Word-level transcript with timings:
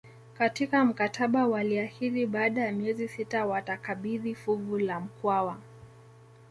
Katika 0.33 0.85
mkataba 0.85 1.47
waliahidi 1.47 2.25
baada 2.25 2.61
ya 2.61 2.71
miezi 2.71 3.07
sita 3.07 3.45
watakabidhi 3.45 4.35
fuvu 4.35 4.79
la 4.79 4.99
Mkwawa 4.99 5.57